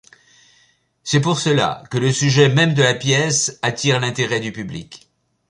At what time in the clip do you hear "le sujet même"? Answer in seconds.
1.99-2.73